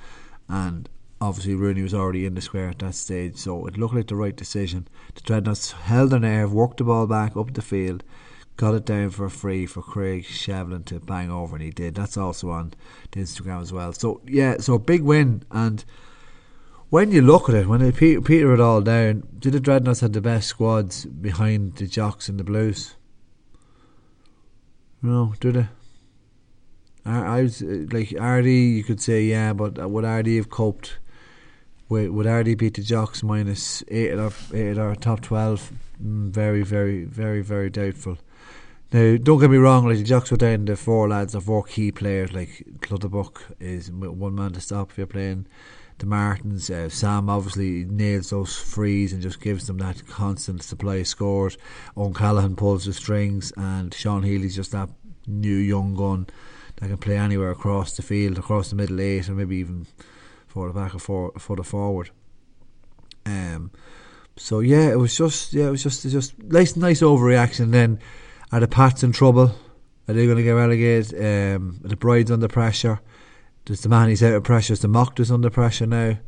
and 0.48 0.88
obviously 1.20 1.54
Rooney 1.54 1.82
was 1.82 1.92
already 1.92 2.24
in 2.24 2.34
the 2.34 2.40
square 2.40 2.68
at 2.68 2.78
that 2.78 2.94
stage, 2.94 3.36
so 3.36 3.66
it 3.66 3.76
looked 3.76 3.94
like 3.94 4.06
the 4.06 4.16
right 4.16 4.34
decision. 4.34 4.88
The 5.14 5.20
Dreadnots 5.20 5.72
held 5.72 6.10
their 6.10 6.20
nerve, 6.20 6.52
worked 6.52 6.78
the 6.78 6.84
ball 6.84 7.06
back 7.06 7.36
up 7.36 7.52
the 7.52 7.60
field, 7.60 8.02
got 8.60 8.74
it 8.74 8.84
down 8.84 9.08
for 9.08 9.30
free 9.30 9.64
for 9.64 9.80
Craig 9.80 10.24
Shevlin 10.24 10.84
to 10.84 11.00
bang 11.00 11.30
over, 11.30 11.56
and 11.56 11.64
he 11.64 11.70
did. 11.70 11.94
That's 11.94 12.18
also 12.18 12.50
on 12.50 12.74
the 13.10 13.20
Instagram 13.20 13.62
as 13.62 13.72
well. 13.72 13.94
So 13.94 14.20
yeah, 14.26 14.58
so 14.58 14.76
big 14.76 15.00
win. 15.00 15.44
And 15.50 15.82
when 16.90 17.10
you 17.10 17.22
look 17.22 17.48
at 17.48 17.54
it, 17.54 17.66
when 17.66 17.80
they 17.80 17.90
peter, 17.90 18.20
peter 18.20 18.52
it 18.52 18.60
all 18.60 18.82
down, 18.82 19.26
did 19.38 19.54
the 19.54 19.60
Dreadnots 19.60 20.02
have 20.02 20.12
the 20.12 20.20
best 20.20 20.46
squads 20.46 21.06
behind 21.06 21.76
the 21.76 21.86
Jocks 21.86 22.28
and 22.28 22.38
the 22.38 22.44
Blues? 22.44 22.96
No, 25.00 25.32
do 25.40 25.52
they? 25.52 25.68
I, 27.06 27.40
was 27.40 27.62
uh, 27.62 27.86
like 27.90 28.12
RD. 28.12 28.44
You 28.44 28.84
could 28.84 29.00
say 29.00 29.24
yeah, 29.24 29.54
but 29.54 29.78
would 29.90 30.04
RD 30.04 30.26
have 30.36 30.50
coped? 30.50 30.98
Would, 31.88 32.10
would 32.10 32.26
RD 32.26 32.58
beat 32.58 32.74
the 32.74 32.82
Jocks 32.82 33.22
minus 33.22 33.82
eight 33.88 34.18
our, 34.18 34.32
eight 34.52 34.76
our 34.76 34.94
top 34.94 35.22
twelve? 35.22 35.72
Mm, 36.04 36.28
very, 36.28 36.62
very, 36.62 37.04
very, 37.04 37.40
very 37.40 37.70
doubtful. 37.70 38.18
Now, 38.92 39.16
don't 39.22 39.38
get 39.38 39.50
me 39.50 39.56
wrong, 39.56 39.86
like 39.86 39.98
the 39.98 40.02
Jocks 40.02 40.32
were 40.32 40.36
down 40.36 40.64
the 40.64 40.76
four 40.76 41.08
lads 41.08 41.36
are 41.36 41.40
four 41.40 41.62
key 41.62 41.92
players. 41.92 42.32
Like 42.32 42.64
Clutterbuck 42.80 43.40
is 43.60 43.90
one 43.92 44.34
man 44.34 44.52
to 44.52 44.60
stop 44.60 44.90
if 44.90 44.98
you're 44.98 45.06
playing. 45.06 45.46
The 45.98 46.06
Martins, 46.06 46.70
uh, 46.70 46.88
Sam 46.88 47.28
obviously 47.28 47.84
nails 47.84 48.30
those 48.30 48.56
frees 48.56 49.12
and 49.12 49.22
just 49.22 49.40
gives 49.40 49.66
them 49.66 49.78
that 49.78 50.08
constant 50.08 50.62
supply 50.62 50.96
of 50.96 51.06
scores. 51.06 51.56
Owen 51.96 52.14
Callaghan 52.14 52.56
pulls 52.56 52.86
the 52.86 52.92
strings, 52.92 53.52
and 53.56 53.94
Sean 53.94 54.22
Healy's 54.22 54.56
just 54.56 54.72
that 54.72 54.88
new 55.26 55.54
young 55.54 55.94
gun 55.94 56.26
that 56.76 56.88
can 56.88 56.96
play 56.96 57.18
anywhere 57.18 57.50
across 57.50 57.94
the 57.96 58.02
field, 58.02 58.38
across 58.38 58.70
the 58.70 58.76
middle 58.76 59.00
eight, 59.00 59.28
or 59.28 59.34
maybe 59.34 59.56
even 59.56 59.86
for 60.46 60.66
the 60.66 60.74
back 60.74 60.94
or 60.94 61.32
for 61.38 61.56
the 61.56 61.62
forward. 61.62 62.10
Um, 63.26 63.70
so 64.36 64.60
yeah, 64.60 64.90
it 64.90 64.98
was 64.98 65.16
just 65.16 65.52
yeah, 65.52 65.66
it 65.66 65.70
was 65.70 65.82
just 65.82 66.02
just 66.02 66.42
nice 66.42 66.74
nice 66.76 67.02
overreaction. 67.02 67.70
Then 67.70 68.00
are 68.52 68.60
the 68.60 68.68
Pats 68.68 69.02
in 69.02 69.12
trouble? 69.12 69.54
Are 70.08 70.14
they 70.14 70.26
going 70.26 70.38
to 70.38 70.42
get 70.42 70.52
relegated? 70.52 71.14
Um, 71.14 71.80
are 71.84 71.88
the 71.88 71.96
Brides 71.96 72.30
under 72.30 72.48
pressure? 72.48 73.00
Does 73.64 73.82
the 73.82 73.88
Mahonys 73.88 74.26
out 74.26 74.34
of 74.34 74.42
pressure? 74.42 74.72
Is 74.72 74.80
the 74.80 74.88
Mochtas 74.88 75.30
under 75.30 75.50
pressure 75.50 75.86
now? 75.86 76.18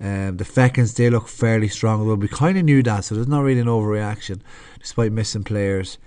Um, 0.00 0.38
the 0.38 0.44
Fechins, 0.44 0.96
they 0.96 1.10
look 1.10 1.28
fairly 1.28 1.68
strong. 1.68 2.06
Well, 2.06 2.16
we 2.16 2.28
kind 2.28 2.56
of 2.56 2.64
knew 2.64 2.82
that, 2.82 3.04
so 3.04 3.14
there's 3.14 3.28
not 3.28 3.42
really 3.42 3.60
an 3.60 3.66
overreaction, 3.66 4.40
despite 4.78 5.12
missing 5.12 5.44
players. 5.44 5.98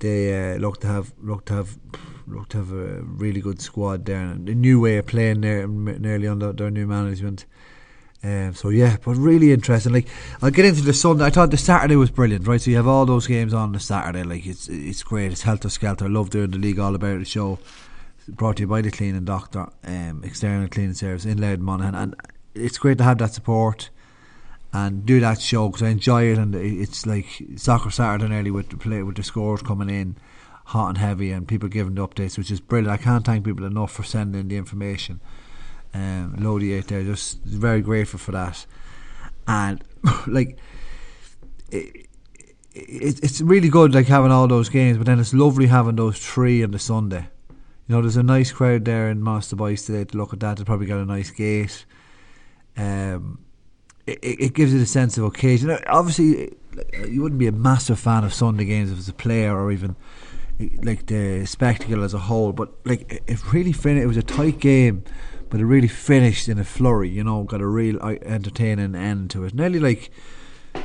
They 0.00 0.54
uh, 0.54 0.58
look 0.58 0.80
to 0.80 0.86
have 0.86 1.12
look 1.22 1.44
to 1.46 1.54
have 1.54 1.78
look 2.26 2.48
to 2.50 2.58
have 2.58 2.72
a 2.72 3.02
really 3.02 3.40
good 3.40 3.60
squad 3.60 4.06
there, 4.06 4.20
and 4.20 4.48
a 4.48 4.54
new 4.54 4.80
way 4.80 4.98
of 4.98 5.06
playing 5.06 5.40
there, 5.42 5.66
nearly 5.66 6.28
under 6.28 6.52
their 6.52 6.70
new 6.70 6.86
management. 6.86 7.44
Um, 8.24 8.54
so 8.54 8.70
yeah, 8.70 8.96
but 9.04 9.16
really 9.16 9.52
interesting. 9.52 9.92
Like 9.92 10.08
I'll 10.40 10.50
get 10.50 10.64
into 10.64 10.80
the 10.80 10.94
Sunday. 10.94 11.24
I 11.26 11.30
thought 11.30 11.50
the 11.50 11.58
Saturday 11.58 11.96
was 11.96 12.10
brilliant, 12.10 12.46
right? 12.46 12.60
So 12.60 12.70
you 12.70 12.76
have 12.76 12.86
all 12.86 13.04
those 13.04 13.26
games 13.26 13.52
on 13.52 13.72
the 13.72 13.80
Saturday. 13.80 14.22
Like 14.22 14.46
it's 14.46 14.66
it's 14.68 15.02
great. 15.02 15.30
It's 15.30 15.42
helter 15.42 15.68
skelter. 15.68 16.06
I 16.06 16.08
love 16.08 16.30
doing 16.30 16.50
the 16.50 16.58
league 16.58 16.78
all 16.78 16.94
about 16.94 17.18
the 17.18 17.26
show. 17.26 17.58
Brought 18.26 18.56
to 18.56 18.62
you 18.62 18.66
by 18.66 18.80
the 18.80 18.90
Cleaning 18.90 19.26
Doctor, 19.26 19.68
um, 19.84 20.22
external 20.24 20.66
cleaning 20.68 20.94
service 20.94 21.26
in 21.26 21.38
Louth 21.38 21.58
Monaghan, 21.58 21.94
and 21.94 22.14
it's 22.54 22.78
great 22.78 22.96
to 22.96 23.04
have 23.04 23.18
that 23.18 23.34
support 23.34 23.90
and 24.72 25.04
do 25.04 25.20
that 25.20 25.42
show 25.42 25.68
because 25.68 25.82
I 25.82 25.90
enjoy 25.90 26.32
it. 26.32 26.38
And 26.38 26.54
it's 26.54 27.04
like 27.04 27.26
soccer 27.56 27.90
Saturday 27.90 28.34
early 28.34 28.50
with 28.50 28.70
the 28.70 28.78
play 28.78 29.02
with 29.02 29.16
the 29.16 29.22
scores 29.22 29.60
coming 29.60 29.90
in 29.90 30.16
hot 30.66 30.88
and 30.88 30.98
heavy, 30.98 31.30
and 31.30 31.46
people 31.46 31.68
giving 31.68 31.96
the 31.96 32.08
updates, 32.08 32.38
which 32.38 32.50
is 32.50 32.60
brilliant. 32.60 32.98
I 32.98 33.02
can't 33.02 33.24
thank 33.24 33.44
people 33.44 33.66
enough 33.66 33.92
for 33.92 34.02
sending 34.02 34.48
the 34.48 34.56
information. 34.56 35.20
Um, 35.94 36.34
Lodi 36.38 36.76
out 36.76 36.88
there, 36.88 37.04
just 37.04 37.38
very 37.44 37.80
grateful 37.80 38.18
for 38.18 38.32
that. 38.32 38.66
And 39.46 39.82
like, 40.26 40.58
it, 41.70 42.08
it, 42.74 43.22
it's 43.22 43.40
really 43.40 43.68
good 43.68 43.94
like 43.94 44.06
having 44.06 44.32
all 44.32 44.48
those 44.48 44.68
games, 44.68 44.98
but 44.98 45.06
then 45.06 45.20
it's 45.20 45.32
lovely 45.32 45.66
having 45.66 45.96
those 45.96 46.18
three 46.18 46.62
on 46.64 46.72
the 46.72 46.78
Sunday. 46.78 47.28
You 47.86 47.94
know, 47.94 48.00
there's 48.00 48.16
a 48.16 48.22
nice 48.22 48.50
crowd 48.50 48.84
there 48.84 49.10
in 49.10 49.22
Master 49.22 49.56
Boys 49.56 49.84
today 49.84 50.04
to 50.04 50.16
look 50.16 50.32
at 50.32 50.40
that. 50.40 50.56
They'll 50.56 50.66
probably 50.66 50.86
get 50.86 50.96
a 50.96 51.04
nice 51.04 51.30
gate. 51.30 51.84
Um, 52.76 53.44
it, 54.06 54.18
it 54.22 54.54
gives 54.54 54.74
it 54.74 54.80
a 54.80 54.86
sense 54.86 55.18
of 55.18 55.24
occasion. 55.24 55.70
Obviously, 55.86 56.54
you 57.08 57.22
wouldn't 57.22 57.38
be 57.38 57.46
a 57.46 57.52
massive 57.52 57.98
fan 57.98 58.24
of 58.24 58.32
Sunday 58.34 58.64
games 58.64 58.90
if 58.90 58.98
it's 58.98 59.08
a 59.08 59.12
player 59.12 59.54
or 59.54 59.70
even 59.70 59.96
like 60.82 61.06
the 61.06 61.44
spectacle 61.46 62.02
as 62.02 62.14
a 62.14 62.18
whole. 62.18 62.52
But 62.52 62.72
like 62.84 63.22
it 63.26 63.52
really 63.52 63.72
finished. 63.72 64.04
It 64.04 64.06
was 64.06 64.16
a 64.16 64.22
tight 64.22 64.60
game, 64.60 65.04
but 65.54 65.60
it 65.60 65.66
really 65.66 65.86
finished 65.86 66.48
in 66.48 66.58
a 66.58 66.64
flurry. 66.64 67.08
You 67.08 67.22
know, 67.22 67.44
got 67.44 67.60
a 67.60 67.66
real 67.68 68.02
uh, 68.02 68.16
entertaining 68.22 68.96
end 68.96 69.30
to 69.30 69.44
it. 69.44 69.54
Nearly 69.54 69.78
like. 69.78 70.10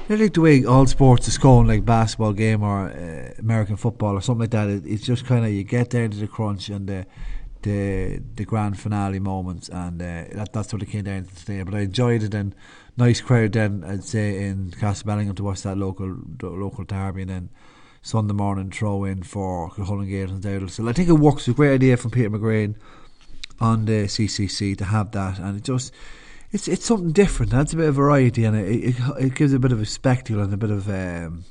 Nearly 0.07 0.25
like 0.25 0.33
the 0.35 0.41
way 0.41 0.63
all 0.63 0.85
sports 0.85 1.27
is 1.27 1.39
going, 1.39 1.65
like 1.65 1.83
basketball 1.83 2.33
game 2.33 2.61
or 2.61 2.91
uh, 2.91 3.33
American 3.39 3.77
football 3.77 4.13
or 4.13 4.21
something 4.21 4.41
like 4.41 4.51
that. 4.51 4.69
It, 4.69 4.85
it's 4.85 5.03
just 5.03 5.25
kind 5.25 5.43
of 5.43 5.51
you 5.51 5.63
get 5.63 5.89
there 5.89 6.07
to 6.07 6.15
the 6.15 6.27
crunch 6.27 6.69
and 6.69 6.87
the 6.87 7.07
the 7.63 8.21
the 8.35 8.45
grand 8.45 8.79
finale 8.79 9.17
moments, 9.17 9.69
and 9.69 9.99
uh, 9.99 10.25
that, 10.33 10.53
that's 10.53 10.71
what 10.71 10.83
it 10.83 10.85
came 10.85 11.05
down 11.05 11.23
to 11.23 11.35
today. 11.35 11.63
But 11.63 11.73
I 11.73 11.79
enjoyed 11.79 12.21
it, 12.21 12.35
and 12.35 12.53
nice 12.95 13.21
crowd 13.21 13.53
then 13.53 13.83
I'd 13.83 14.03
say 14.03 14.43
in 14.43 14.69
Castlebellingham 14.69 15.35
to 15.37 15.43
watch 15.43 15.63
that 15.63 15.79
local 15.79 16.15
local 16.43 16.83
derby, 16.83 17.23
and 17.23 17.31
then 17.31 17.49
Sunday 18.03 18.35
morning 18.35 18.69
throw 18.69 19.03
in 19.03 19.23
for 19.23 19.71
Cullen 19.71 20.07
Gate 20.07 20.29
and 20.29 20.43
Dowdall. 20.43 20.69
So 20.69 20.87
I 20.87 20.93
think 20.93 21.09
it 21.09 21.13
works. 21.13 21.47
a 21.47 21.53
great 21.53 21.73
idea 21.73 21.97
from 21.97 22.11
Peter 22.11 22.29
McGrain 22.29 22.75
on 23.59 23.85
the 23.85 24.05
CCC 24.05 24.77
to 24.77 24.85
have 24.85 25.11
that, 25.11 25.39
and 25.39 25.57
it 25.57 25.63
just 25.63 25.93
it's 26.51 26.67
it's 26.67 26.85
something 26.85 27.11
different. 27.11 27.51
That's 27.51 27.73
a 27.73 27.77
bit 27.77 27.89
of 27.89 27.95
variety, 27.95 28.45
and 28.45 28.55
it, 28.55 28.67
it, 28.67 28.95
it 29.19 29.35
gives 29.35 29.53
a 29.53 29.59
bit 29.59 29.71
of 29.71 29.81
a 29.81 29.85
spectacle 29.85 30.41
and 30.41 30.53
a 30.53 30.57
bit 30.57 30.71
of 30.71 30.89
um, 30.89 31.45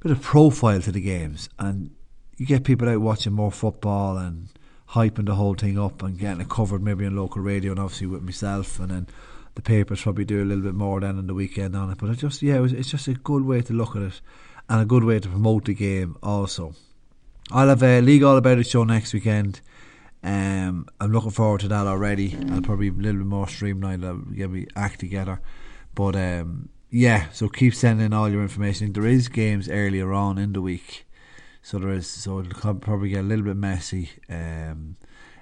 bit 0.00 0.12
of 0.12 0.22
profile 0.22 0.80
to 0.80 0.92
the 0.92 1.00
games, 1.00 1.48
and 1.58 1.90
you 2.36 2.46
get 2.46 2.64
people 2.64 2.88
out 2.88 3.00
watching 3.00 3.32
more 3.32 3.52
football 3.52 4.16
and 4.16 4.48
hyping 4.90 5.26
the 5.26 5.34
whole 5.34 5.54
thing 5.54 5.78
up 5.78 6.02
and 6.02 6.18
getting 6.18 6.40
it 6.40 6.48
covered 6.48 6.82
maybe 6.82 7.04
on 7.04 7.14
local 7.14 7.42
radio 7.42 7.72
and 7.72 7.80
obviously 7.80 8.06
with 8.06 8.22
myself, 8.22 8.78
and 8.78 8.90
then 8.90 9.06
the 9.54 9.62
papers 9.62 10.02
probably 10.02 10.24
do 10.24 10.42
a 10.42 10.46
little 10.46 10.62
bit 10.62 10.74
more 10.74 11.00
then 11.00 11.18
on 11.18 11.26
the 11.26 11.34
weekend 11.34 11.74
on 11.74 11.90
it. 11.90 11.98
But 11.98 12.10
it 12.10 12.18
just 12.18 12.42
yeah, 12.42 12.56
it 12.56 12.60
was, 12.60 12.72
it's 12.72 12.90
just 12.90 13.08
a 13.08 13.14
good 13.14 13.44
way 13.44 13.60
to 13.62 13.72
look 13.72 13.96
at 13.96 14.02
it 14.02 14.20
and 14.68 14.80
a 14.80 14.84
good 14.84 15.04
way 15.04 15.18
to 15.18 15.28
promote 15.28 15.64
the 15.64 15.74
game 15.74 16.16
also. 16.22 16.74
I'll 17.50 17.68
have 17.68 17.82
a 17.82 18.00
League 18.00 18.22
All 18.22 18.36
About 18.36 18.58
It 18.58 18.66
show 18.66 18.84
next 18.84 19.14
weekend. 19.14 19.60
Um, 20.22 20.86
I'm 21.00 21.12
looking 21.12 21.30
forward 21.30 21.60
to 21.60 21.68
that 21.68 21.86
already. 21.86 22.36
I'll 22.50 22.60
probably 22.60 22.90
be 22.90 23.00
a 23.00 23.02
little 23.02 23.20
bit 23.20 23.26
more 23.26 23.48
streamlined. 23.48 24.04
I'll 24.04 24.16
get 24.16 24.50
my 24.50 24.66
act 24.74 25.00
together. 25.00 25.40
But 25.94 26.16
um, 26.16 26.68
yeah, 26.90 27.28
so 27.32 27.48
keep 27.48 27.74
sending 27.74 28.12
all 28.12 28.28
your 28.28 28.42
information. 28.42 28.92
There 28.92 29.06
is 29.06 29.28
games 29.28 29.68
earlier 29.68 30.12
on 30.12 30.38
in 30.38 30.52
the 30.52 30.62
week, 30.62 31.06
so 31.62 31.78
there 31.78 31.90
is. 31.90 32.06
So 32.06 32.40
it'll 32.40 32.74
probably 32.74 33.10
get 33.10 33.20
a 33.20 33.28
little 33.28 33.44
bit 33.44 33.56
messy 33.56 34.10
um, 34.28 34.96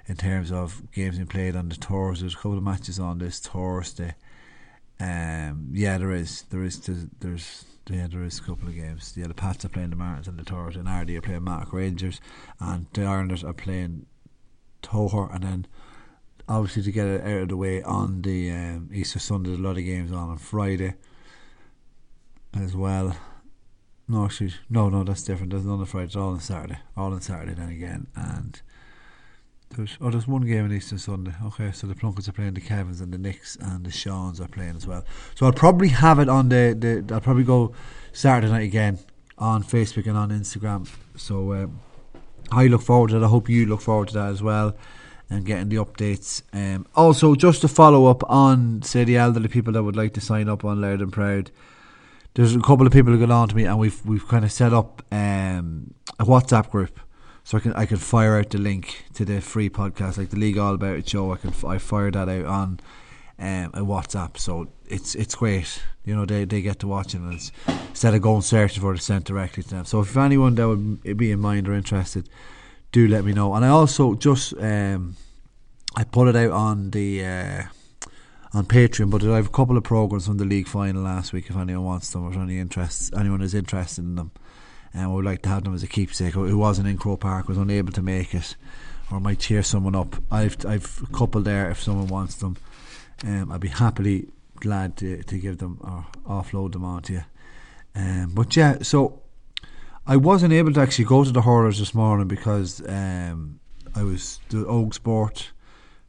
in 0.05 0.15
terms 0.15 0.51
of 0.51 0.91
games 0.91 1.15
being 1.15 1.27
played 1.27 1.55
on 1.55 1.69
the 1.69 1.75
tours. 1.75 2.19
There's 2.19 2.33
a 2.33 2.37
couple 2.37 2.57
of 2.57 2.63
matches 2.63 2.99
on 2.99 3.17
this 3.17 3.39
Thursday. 3.39 4.15
Um, 4.99 5.69
yeah, 5.73 5.97
there 5.97 6.11
is. 6.11 6.43
There 6.49 6.63
is. 6.63 6.79
There's 7.19 7.65
yeah, 7.89 8.07
there 8.07 8.23
is 8.23 8.39
a 8.39 8.43
couple 8.43 8.67
of 8.67 8.75
games. 8.75 9.13
Yeah, 9.15 9.27
the 9.27 9.33
Pats 9.33 9.63
are 9.63 9.69
playing 9.69 9.91
the 9.91 9.95
Martins 9.95 10.27
and 10.27 10.37
the 10.37 10.43
Tours, 10.43 10.75
and 10.75 10.87
Ardee 10.87 11.17
are 11.17 11.21
playing 11.21 11.43
Mattock 11.43 11.71
Rangers, 11.71 12.19
and 12.59 12.87
the 12.93 13.05
Islanders 13.05 13.43
are 13.43 13.53
playing 13.53 14.05
Toher, 14.87 15.33
and 15.33 15.43
then 15.43 15.67
obviously 16.47 16.83
to 16.83 16.91
get 16.91 17.07
it 17.07 17.21
out 17.21 17.41
of 17.43 17.49
the 17.49 17.57
way 17.57 17.83
on 17.83 18.21
the 18.21 18.51
um, 18.51 18.89
Easter 18.93 19.19
Sunday, 19.19 19.49
There's 19.49 19.59
a 19.59 19.63
lot 19.63 19.77
of 19.77 19.83
games 19.83 20.11
on 20.11 20.29
on 20.29 20.37
Friday 20.37 20.95
as 22.55 22.75
well. 22.75 23.15
No, 24.07 24.25
actually, 24.25 24.53
no, 24.69 24.87
no, 24.89 25.03
that's 25.03 25.23
different. 25.23 25.51
There's 25.51 25.65
none 25.65 25.79
on 25.79 25.85
Friday. 25.85 26.05
It's 26.05 26.15
all 26.15 26.29
on 26.29 26.39
Saturday. 26.39 26.79
All 26.95 27.13
on 27.13 27.21
Saturday 27.21 27.53
then 27.53 27.69
again, 27.69 28.07
and 28.15 28.61
there's 29.75 29.97
oh, 29.99 30.09
there's 30.09 30.27
one 30.27 30.43
game 30.43 30.63
on 30.63 30.71
Easter 30.71 30.97
Sunday. 30.97 31.33
Okay, 31.45 31.71
so 31.73 31.87
the 31.87 31.95
Plunkets 31.95 32.29
are 32.29 32.31
playing 32.31 32.53
the 32.53 32.61
Kevins 32.61 33.01
and 33.01 33.13
the 33.13 33.17
Knicks 33.17 33.57
and 33.59 33.85
the 33.85 33.91
Shawns 33.91 34.39
are 34.39 34.47
playing 34.47 34.77
as 34.77 34.87
well. 34.87 35.03
So 35.35 35.45
I'll 35.45 35.51
probably 35.51 35.89
have 35.89 36.19
it 36.19 36.29
on 36.29 36.47
the, 36.47 37.03
the 37.05 37.13
I'll 37.13 37.21
probably 37.21 37.43
go 37.43 37.73
Saturday 38.13 38.51
night 38.51 38.63
again 38.63 38.99
on 39.37 39.63
Facebook 39.63 40.07
and 40.07 40.17
on 40.17 40.29
Instagram. 40.29 40.87
So 41.17 41.53
um, 41.53 41.81
I 42.51 42.67
look 42.67 42.81
forward 42.81 43.09
to 43.09 43.19
that. 43.19 43.25
I 43.25 43.29
hope 43.29 43.49
you 43.49 43.65
look 43.65 43.81
forward 43.81 44.09
to 44.09 44.13
that 44.15 44.29
as 44.29 44.41
well 44.41 44.75
and 45.29 45.45
getting 45.45 45.69
the 45.69 45.75
updates. 45.77 46.41
Um, 46.53 46.85
also, 46.95 47.35
just 47.35 47.61
to 47.61 47.67
follow 47.67 48.05
up 48.05 48.23
on 48.29 48.81
say 48.81 49.03
the 49.03 49.17
elderly 49.17 49.49
people 49.49 49.73
that 49.73 49.83
would 49.83 49.95
like 49.95 50.13
to 50.13 50.21
sign 50.21 50.47
up 50.49 50.63
on 50.63 50.81
Loud 50.81 51.01
and 51.01 51.11
Proud. 51.11 51.51
There's 52.33 52.55
a 52.55 52.59
couple 52.59 52.85
of 52.85 52.93
people 52.93 53.11
who 53.11 53.19
got 53.19 53.31
on 53.31 53.49
to 53.49 53.55
me 53.55 53.65
and 53.65 53.79
we've 53.79 54.05
we've 54.05 54.27
kind 54.27 54.45
of 54.45 54.51
set 54.51 54.73
up 54.73 55.03
um, 55.11 55.93
a 56.19 56.25
WhatsApp 56.25 56.69
group 56.69 56.99
so 57.43 57.57
I 57.57 57.61
can 57.61 57.73
I 57.73 57.85
can 57.85 57.97
fire 57.97 58.37
out 58.37 58.49
the 58.49 58.57
link 58.57 59.05
to 59.13 59.25
the 59.25 59.41
free 59.41 59.69
podcast, 59.69 60.17
like 60.17 60.29
the 60.29 60.37
League 60.37 60.57
All 60.57 60.75
About 60.75 60.97
It 60.97 61.09
show. 61.09 61.31
I 61.33 61.37
can 61.37 61.53
I 61.65 61.77
fire 61.77 62.11
that 62.11 62.29
out 62.29 62.45
on 62.45 62.79
um, 63.39 63.71
a 63.73 63.81
WhatsApp, 63.81 64.37
so 64.37 64.67
it's 64.87 65.15
it's 65.15 65.35
great. 65.35 65.81
You 66.05 66.15
know, 66.15 66.25
they, 66.25 66.45
they 66.45 66.61
get 66.61 66.79
to 66.79 66.87
watch 66.87 67.13
it, 67.13 67.21
instead 67.21 68.13
of 68.13 68.21
going 68.21 68.41
searching 68.41 68.81
for 68.81 68.93
it, 68.93 69.01
sent 69.01 69.25
directly 69.25 69.63
to 69.63 69.69
them. 69.69 69.85
So 69.85 70.01
if 70.01 70.15
anyone 70.17 70.55
that 70.55 70.67
would 70.67 71.17
be 71.17 71.31
in 71.31 71.39
mind 71.39 71.67
or 71.67 71.73
interested, 71.73 72.29
do 72.91 73.07
let 73.07 73.25
me 73.25 73.33
know. 73.33 73.53
And 73.53 73.65
I 73.65 73.69
also 73.69 74.15
just 74.15 74.53
um, 74.59 75.15
I 75.95 76.03
put 76.03 76.27
it 76.27 76.35
out 76.35 76.51
on 76.51 76.91
the 76.91 77.25
uh, 77.25 77.63
on 78.53 78.65
Patreon, 78.65 79.11
but 79.11 79.23
I 79.23 79.35
have 79.35 79.47
a 79.47 79.49
couple 79.49 79.77
of 79.77 79.83
programs 79.83 80.27
from 80.27 80.37
the 80.37 80.45
league 80.45 80.67
final 80.67 81.03
last 81.03 81.33
week. 81.33 81.49
If 81.49 81.57
anyone 81.57 81.85
wants 81.85 82.11
them 82.11 82.25
or 82.25 82.41
any 82.41 82.59
interest, 82.59 83.13
anyone 83.15 83.41
is 83.41 83.53
interested 83.53 84.03
in 84.03 84.15
them 84.15 84.31
and 84.93 85.09
we 85.09 85.15
would 85.15 85.25
like 85.25 85.41
to 85.43 85.49
have 85.49 85.63
them 85.63 85.75
as 85.75 85.83
a 85.83 85.87
keepsake. 85.87 86.33
Who 86.33 86.57
wasn't 86.57 86.87
in 86.87 86.97
Croke 86.97 87.21
Park 87.21 87.47
was 87.47 87.57
unable 87.57 87.91
to 87.93 88.01
make 88.01 88.33
it, 88.33 88.55
or 89.11 89.19
might 89.19 89.39
cheer 89.39 89.63
someone 89.63 89.95
up. 89.95 90.15
I've 90.31 90.65
I've 90.65 91.01
a 91.03 91.17
couple 91.17 91.41
there 91.41 91.69
if 91.69 91.81
someone 91.81 92.07
wants 92.07 92.35
them. 92.35 92.57
Um, 93.25 93.51
I'd 93.51 93.61
be 93.61 93.69
happily 93.69 94.27
glad 94.55 94.97
to, 94.97 95.23
to 95.23 95.37
give 95.37 95.57
them 95.57 95.79
or 95.81 96.05
offload 96.27 96.73
them 96.73 96.85
on 96.85 97.01
to 97.03 97.13
you. 97.13 97.23
Um, 97.95 98.31
but 98.33 98.55
yeah, 98.55 98.77
so 98.81 99.21
I 100.05 100.17
wasn't 100.17 100.53
able 100.53 100.73
to 100.73 100.81
actually 100.81 101.05
go 101.05 101.23
to 101.23 101.31
the 101.31 101.41
hurlers 101.41 101.79
this 101.79 101.93
morning 101.93 102.27
because 102.27 102.81
um, 102.87 103.59
I 103.95 104.03
was 104.03 104.39
the 104.49 104.65
Oak 104.65 104.93
Sport. 104.93 105.51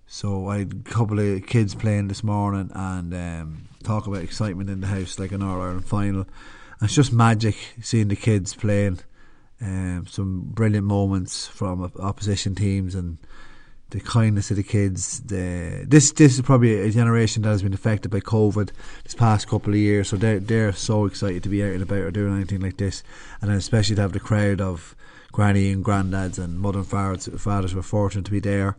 So 0.06 0.48
I 0.48 0.58
had 0.60 0.72
a 0.86 0.90
couple 0.90 1.18
of 1.18 1.46
kids 1.46 1.74
playing 1.74 2.08
this 2.08 2.24
morning 2.24 2.70
and 2.74 3.14
um, 3.14 3.68
talk 3.82 4.06
about 4.06 4.22
excitement 4.22 4.70
in 4.70 4.80
the 4.80 4.86
house 4.86 5.18
like 5.18 5.32
an 5.32 5.42
All 5.42 5.60
Ireland 5.60 5.84
final 5.84 6.26
it's 6.82 6.94
just 6.94 7.12
magic 7.12 7.56
seeing 7.82 8.08
the 8.08 8.16
kids 8.16 8.54
playing. 8.54 9.00
Um, 9.60 10.06
some 10.06 10.42
brilliant 10.42 10.86
moments 10.86 11.48
from 11.48 11.90
opposition 11.98 12.54
teams 12.54 12.94
and 12.94 13.18
the 13.90 14.00
kindness 14.00 14.50
of 14.50 14.56
the 14.56 14.62
kids. 14.62 15.20
The 15.20 15.84
this 15.86 16.12
this 16.12 16.34
is 16.34 16.42
probably 16.42 16.80
a 16.80 16.90
generation 16.90 17.42
that 17.42 17.50
has 17.50 17.62
been 17.62 17.74
affected 17.74 18.10
by 18.10 18.20
COVID 18.20 18.70
this 19.04 19.14
past 19.14 19.48
couple 19.48 19.72
of 19.72 19.78
years, 19.78 20.08
so 20.08 20.16
they're 20.16 20.40
they're 20.40 20.72
so 20.72 21.06
excited 21.06 21.42
to 21.42 21.48
be 21.48 21.62
out 21.62 21.72
and 21.72 21.82
about 21.82 21.98
or 21.98 22.10
doing 22.10 22.34
anything 22.34 22.60
like 22.60 22.76
this, 22.76 23.02
and 23.40 23.50
especially 23.50 23.96
to 23.96 24.02
have 24.02 24.12
the 24.12 24.20
crowd 24.20 24.60
of 24.60 24.94
granny 25.32 25.70
and 25.70 25.84
granddads 25.84 26.38
and 26.38 26.58
mother 26.60 26.80
and 26.80 26.88
fathers. 26.88 27.28
Fathers 27.38 27.74
were 27.74 27.82
fortunate 27.82 28.24
to 28.24 28.30
be 28.30 28.40
there 28.40 28.76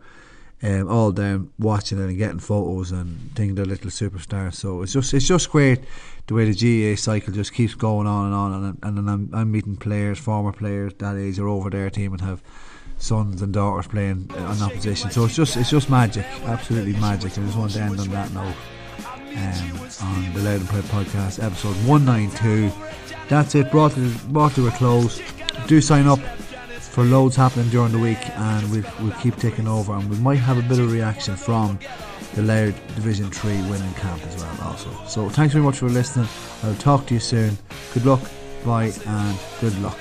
um, 0.61 0.89
all 0.89 1.11
down 1.11 1.51
watching 1.57 1.99
it 1.99 2.03
and 2.03 2.17
getting 2.17 2.39
photos 2.39 2.91
and 2.91 3.31
thinking 3.35 3.55
they're 3.55 3.65
little 3.65 3.89
superstars. 3.89 4.55
So 4.55 4.81
it's 4.81 4.93
just 4.93 5.13
it's 5.13 5.27
just 5.27 5.49
great 5.49 5.79
the 6.27 6.33
way 6.33 6.51
the 6.51 6.93
GAA 6.93 6.95
cycle 6.99 7.33
just 7.33 7.53
keeps 7.53 7.75
going 7.75 8.07
on 8.07 8.25
and 8.25 8.35
on. 8.35 8.77
And, 8.83 8.97
and 8.97 9.09
I'm, 9.09 9.29
I'm 9.33 9.51
meeting 9.51 9.77
players, 9.77 10.19
former 10.19 10.51
players 10.51 10.93
that 10.99 11.17
age 11.17 11.39
are 11.39 11.47
over 11.47 11.69
their 11.69 11.89
team 11.89 12.11
and 12.11 12.21
have 12.21 12.43
sons 12.99 13.41
and 13.41 13.53
daughters 13.53 13.87
playing 13.87 14.29
on 14.37 14.61
opposition. 14.61 15.09
So 15.11 15.25
it's 15.25 15.35
just 15.35 15.57
it's 15.57 15.69
just 15.71 15.89
magic, 15.89 16.25
absolutely 16.43 16.93
magic. 16.93 17.31
I 17.37 17.41
just 17.41 17.57
want 17.57 17.71
to 17.71 17.81
end 17.81 17.99
on 17.99 18.09
that 18.09 18.31
note. 18.33 18.55
Um, 19.29 19.79
on 20.01 20.33
the 20.33 20.41
Loud 20.41 20.59
and 20.59 20.67
Proud 20.69 20.83
podcast, 20.85 21.43
episode 21.43 21.75
192. 21.87 22.71
That's 23.27 23.53
it, 23.55 23.71
brought 23.71 23.91
to, 23.93 24.11
brought 24.29 24.53
to 24.55 24.67
a 24.67 24.71
close. 24.71 25.21
Do 25.67 25.79
sign 25.81 26.07
up 26.07 26.19
for 26.79 27.03
loads 27.03 27.35
happening 27.35 27.69
during 27.69 27.91
the 27.91 27.99
week, 27.99 28.17
and 28.37 28.71
we'll, 28.71 28.83
we'll 28.99 29.17
keep 29.19 29.35
taking 29.37 29.67
over, 29.67 29.93
and 29.93 30.09
we 30.09 30.17
might 30.17 30.39
have 30.39 30.57
a 30.57 30.67
bit 30.67 30.79
of 30.79 30.91
reaction 30.91 31.35
from 31.35 31.79
the 32.33 32.41
Laird 32.41 32.75
Division 32.95 33.29
3 33.29 33.51
winning 33.69 33.93
camp 33.93 34.21
as 34.25 34.35
well 34.43 34.57
also. 34.63 34.89
So 35.05 35.29
thanks 35.29 35.53
very 35.53 35.63
much 35.63 35.77
for 35.77 35.89
listening. 35.89 36.27
I'll 36.63 36.75
talk 36.75 37.05
to 37.07 37.13
you 37.13 37.19
soon. 37.19 37.57
Good 37.93 38.05
luck, 38.05 38.21
bye 38.65 38.91
and 39.05 39.39
good 39.61 39.79
luck. 39.81 39.97